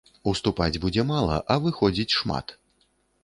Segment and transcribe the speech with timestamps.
[0.29, 2.57] Уступаць будзе мала, а выходзіць шмат.